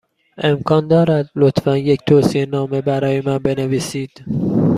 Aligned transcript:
امکان 0.37 0.87
دارد، 0.87 1.29
لطفا، 1.35 1.77
یک 1.77 2.01
توصیه 2.07 2.45
نامه 2.45 2.81
برای 2.81 3.21
من 3.21 3.37
بنویسید؟ 3.37 4.21